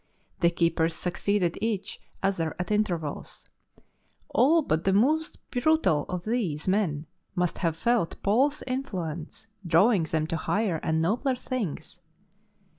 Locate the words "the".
0.39-0.49, 4.83-4.89, 4.93-4.93